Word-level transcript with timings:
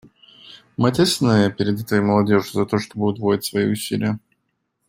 Мы 0.77 0.87
ответственны 0.89 1.51
перед 1.51 1.79
этой 1.79 2.01
молодежью 2.01 2.51
за 2.53 2.65
то, 2.65 2.79
чтобы 2.79 3.05
удвоить 3.05 3.45
свои 3.45 3.71
усилия. 3.71 4.17